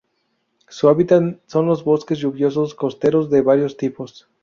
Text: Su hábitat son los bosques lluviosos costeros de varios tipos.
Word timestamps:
Su 0.67 0.89
hábitat 0.89 1.39
son 1.45 1.67
los 1.67 1.83
bosques 1.83 2.17
lluviosos 2.17 2.73
costeros 2.73 3.29
de 3.29 3.43
varios 3.43 3.77
tipos. 3.77 4.27